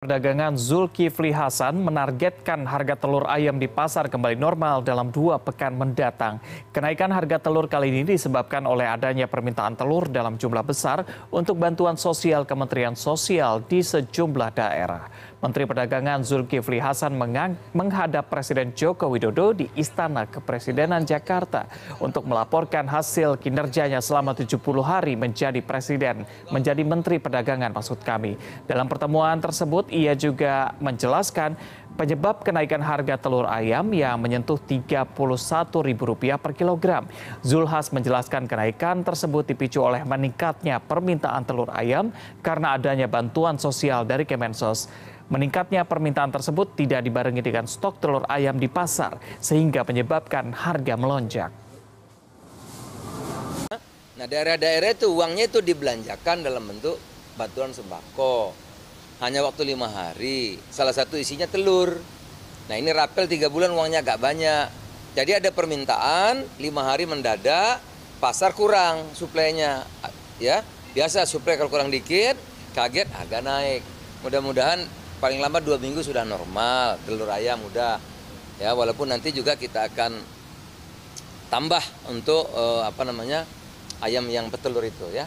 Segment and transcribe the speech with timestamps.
[0.00, 6.40] Perdagangan Zulkifli Hasan menargetkan harga telur ayam di pasar kembali normal dalam dua pekan mendatang.
[6.72, 12.00] Kenaikan harga telur kali ini disebabkan oleh adanya permintaan telur dalam jumlah besar untuk bantuan
[12.00, 15.04] sosial Kementerian Sosial di sejumlah daerah.
[15.40, 17.16] Menteri Perdagangan Zulkifli Hasan
[17.72, 21.64] menghadap Presiden Joko Widodo di Istana Kepresidenan Jakarta
[21.96, 28.36] untuk melaporkan hasil kinerjanya selama 70 hari menjadi Presiden, menjadi Menteri Perdagangan maksud kami.
[28.68, 31.58] Dalam pertemuan tersebut, ia juga menjelaskan
[32.00, 37.04] penyebab kenaikan harga telur ayam yang menyentuh Rp31.000 per kilogram.
[37.44, 42.08] Zulhas menjelaskan kenaikan tersebut dipicu oleh meningkatnya permintaan telur ayam
[42.40, 44.88] karena adanya bantuan sosial dari Kemensos.
[45.30, 51.50] Meningkatnya permintaan tersebut tidak dibarengi dengan stok telur ayam di pasar sehingga menyebabkan harga melonjak.
[54.18, 56.98] Nah daerah-daerah itu uangnya itu dibelanjakan dalam bentuk
[57.38, 58.69] bantuan sembako.
[59.20, 62.00] Hanya waktu lima hari, salah satu isinya telur.
[62.72, 64.66] Nah ini rapel tiga bulan uangnya agak banyak.
[65.12, 67.84] Jadi ada permintaan, lima hari mendadak,
[68.16, 69.84] pasar kurang suplainya.
[70.40, 70.64] Ya,
[70.96, 72.40] biasa suplai kalau kurang dikit,
[72.72, 73.84] kaget harga naik.
[74.24, 74.88] Mudah-mudahan
[75.20, 78.00] paling lama dua minggu sudah normal telur ayam udah
[78.56, 80.16] ya walaupun nanti juga kita akan
[81.52, 83.44] tambah untuk uh, apa namanya
[84.00, 85.18] ayam yang petelur itu ya